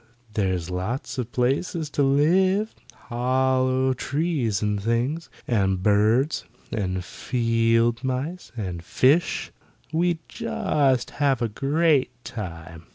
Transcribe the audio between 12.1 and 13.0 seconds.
time."